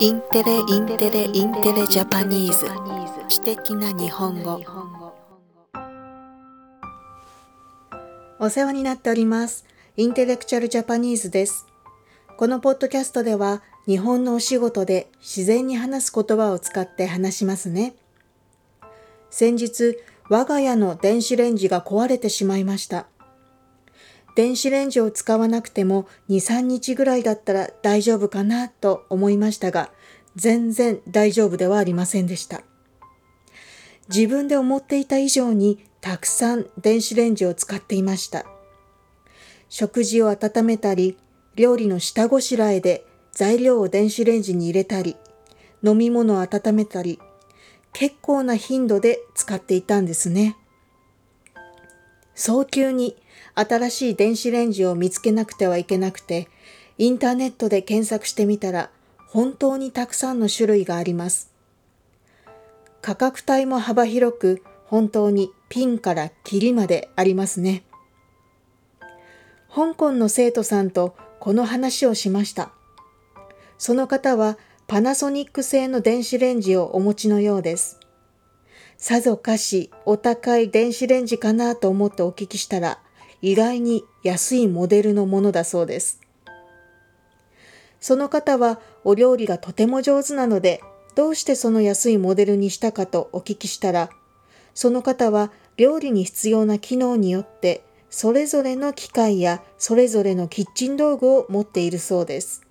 [0.00, 2.66] Intelle Intelle Intelle Japanese。
[3.28, 4.60] 知的な日本語。
[8.38, 9.64] お世話になっております。
[9.96, 11.66] Intellectual Japanese です。
[12.36, 17.96] このポッドキャストでは日本のお仕事で自然に話す言葉を使って話しますね。
[19.30, 19.98] 先日
[20.30, 23.08] 我が家の電子レンジが壊れてしまいました。
[24.38, 29.90] 電子レンジを使わなくても2、3日ぐらいだったら大丈夫かなと思いましたが、
[30.36, 32.62] 全然大丈夫ではありませんでした。
[34.08, 38.46] 自分で思っていた以上にたくさん電子レンジを使っていました。
[39.68, 41.18] 食事を温めたり、
[41.56, 45.16] 料理の下ごしらえで材料を電子レンジに入れたり、
[45.82, 47.18] 飲み物を温めたり、
[47.92, 50.56] 結構な頻度で使っていたんですね。
[52.38, 53.16] 早急に
[53.56, 56.48] 新しい電子レンジを見つけなくてはいけなくて、
[56.96, 58.90] インターネットで検索してみたら
[59.26, 61.52] 本当にたくさんの種類があります。
[63.02, 67.82] 価格帯も幅広く本当にピンからキリまでありますね。
[69.74, 72.70] 香港の生徒さんとこの話をしました。
[73.78, 77.97] その方はパナソニック製の電子レンジをお持ちのようです。
[79.00, 82.98] さぞかしお高い電子レンジかなと思ってお聞きしたら、
[83.40, 86.20] 意外に安いモデルのものだそうです。
[88.00, 90.82] その方はお料理がとても上手なので、
[91.14, 94.10] どうしてその安いモデルにしたかとお聞きしたら、
[94.74, 102.66] その方は料理に必要な機能によって、それぞれの機械やそれぞれのキッチン道具を持っているそうです。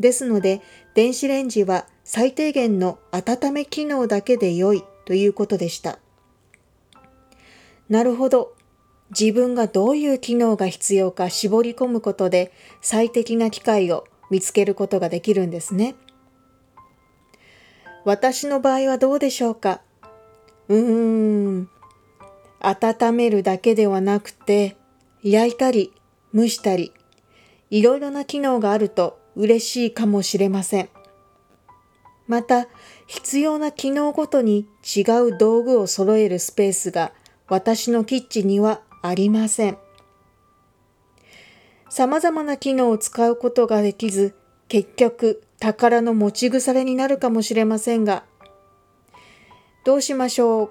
[0.00, 0.60] ですので、
[0.94, 5.98] 電子レンジは最低限の温め機能だけで良いということでした。
[7.88, 8.54] なるほど。
[9.18, 15.94] 自分がどういう機能が必要か絞り込むことで最適な機械を見つけることができるんですね。
[18.04, 19.80] 私の場合はどうでしょうか？
[20.68, 21.68] うーん。
[22.58, 24.76] 温めるだけではなくて、
[25.22, 25.92] 焼いたり
[26.34, 26.92] 蒸したり、
[27.70, 30.88] いろいろな機能があると嬉しいかもしれません。
[32.26, 32.66] また、
[33.06, 37.12] 必要な機能ごとに違う道具を揃えるスペースが
[37.48, 39.78] 私のキッチンにはありません。
[41.88, 44.34] 様々な機能を使うことができず、
[44.68, 48.24] 結局宝の持ち腐れになるかもしれませんが、
[49.84, 50.70] どうしましょう？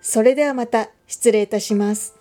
[0.00, 2.14] それではまた失礼いたします。